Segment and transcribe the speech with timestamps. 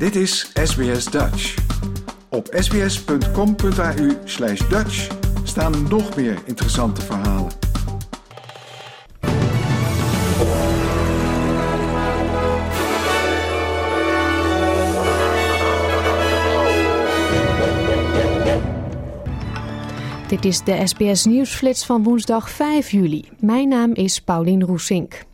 [0.00, 1.54] Dit is SBS Dutch.
[2.28, 5.08] Op sbs.com.au slash Dutch
[5.44, 7.52] staan nog meer interessante verhalen.
[20.28, 23.28] Dit is de SBS Nieuwsflits van woensdag 5 juli.
[23.38, 25.28] Mijn naam is Paulien Roesink.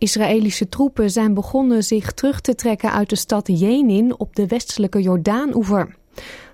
[0.00, 5.02] Israëlische troepen zijn begonnen zich terug te trekken uit de stad Jenin op de westelijke
[5.02, 5.96] Jordaan-oever.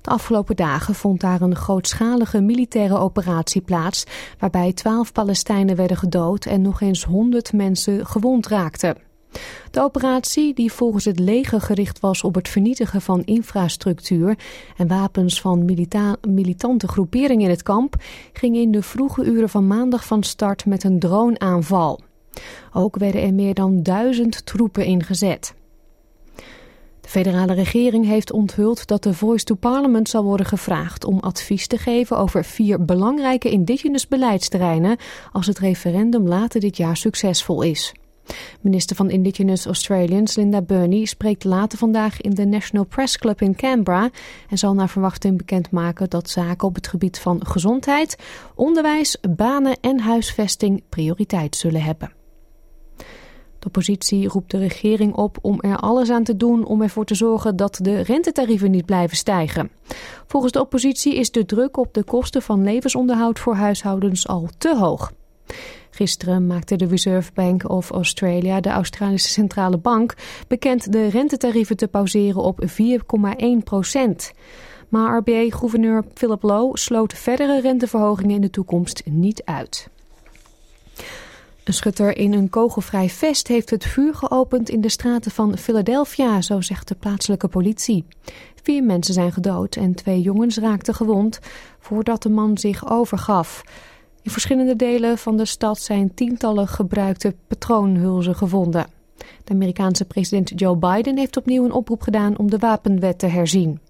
[0.00, 4.04] De afgelopen dagen vond daar een grootschalige militaire operatie plaats,
[4.38, 8.96] waarbij 12 Palestijnen werden gedood en nog eens 100 mensen gewond raakten.
[9.70, 14.38] De operatie, die volgens het leger gericht was op het vernietigen van infrastructuur
[14.76, 15.64] en wapens van
[16.28, 17.94] militante groeperingen in het kamp,
[18.32, 22.00] ging in de vroege uren van maandag van start met een droneaanval.
[22.72, 25.54] Ook werden er meer dan duizend troepen ingezet.
[27.00, 31.66] De federale regering heeft onthuld dat de Voice to Parliament zal worden gevraagd om advies
[31.66, 34.96] te geven over vier belangrijke indigenous beleidsterreinen
[35.32, 37.92] als het referendum later dit jaar succesvol is.
[38.60, 43.54] Minister van Indigenous Australians Linda Burney spreekt later vandaag in de National Press Club in
[43.54, 44.10] Canberra
[44.48, 48.16] en zal naar verwachting bekendmaken dat zaken op het gebied van gezondheid,
[48.54, 52.21] onderwijs, banen en huisvesting prioriteit zullen hebben.
[53.62, 57.14] De oppositie roept de regering op om er alles aan te doen om ervoor te
[57.14, 59.70] zorgen dat de rentetarieven niet blijven stijgen.
[60.26, 64.76] Volgens de oppositie is de druk op de kosten van levensonderhoud voor huishoudens al te
[64.76, 65.12] hoog.
[65.90, 70.14] Gisteren maakte de Reserve Bank of Australia, de Australische Centrale Bank,
[70.48, 74.32] bekend de rentetarieven te pauzeren op 4,1 procent.
[74.88, 79.90] Maar RBA-gouverneur Philip Lowe sloot verdere renteverhogingen in de toekomst niet uit.
[81.64, 86.40] Een schutter in een kogelvrij vest heeft het vuur geopend in de straten van Philadelphia,
[86.40, 88.04] zo zegt de plaatselijke politie.
[88.62, 91.38] Vier mensen zijn gedood en twee jongens raakten gewond
[91.80, 93.62] voordat de man zich overgaf.
[94.22, 98.86] In verschillende delen van de stad zijn tientallen gebruikte patroonhulzen gevonden.
[99.44, 103.80] De Amerikaanse president Joe Biden heeft opnieuw een oproep gedaan om de wapenwet te herzien.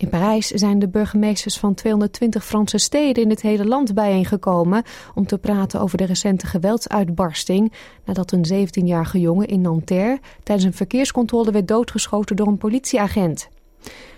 [0.00, 4.82] In Parijs zijn de burgemeesters van 220 Franse steden in het hele land bijeengekomen
[5.14, 7.72] om te praten over de recente geweldsuitbarsting
[8.04, 13.48] nadat een 17-jarige jongen in Nanterre tijdens een verkeerscontrole werd doodgeschoten door een politieagent.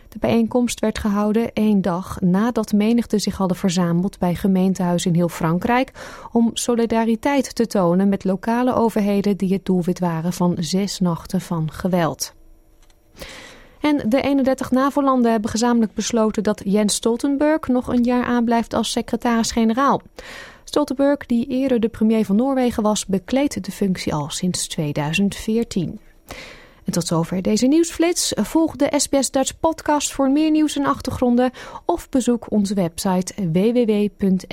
[0.08, 5.28] De bijeenkomst werd gehouden één dag nadat menigte zich hadden verzameld bij gemeentehuizen in heel
[5.28, 5.92] Frankrijk
[6.32, 11.72] om solidariteit te tonen met lokale overheden die het doelwit waren van zes nachten van
[11.72, 12.34] geweld.
[13.82, 18.90] En de 31 NAVO-landen hebben gezamenlijk besloten dat Jens Stoltenberg nog een jaar aanblijft als
[18.90, 20.00] secretaris-generaal.
[20.64, 26.00] Stoltenberg, die eerder de premier van Noorwegen was, bekleedt de functie al sinds 2014.
[26.84, 28.32] En tot zover deze nieuwsflits.
[28.34, 31.50] Volg de SBS Dutch podcast voor meer nieuws en achtergronden
[31.86, 34.52] of bezoek onze website www.sbs.com.au